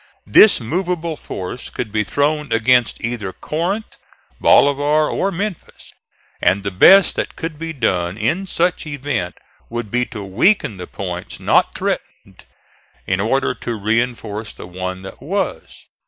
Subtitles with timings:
[0.25, 3.97] This movable force could be thrown against either Corinth,
[4.39, 5.93] Bolivar or Memphis;
[6.41, 9.35] and the best that could be done in such event
[9.69, 12.45] would be to weaken the points not threatened
[13.05, 15.85] in order to reinforce the one that was.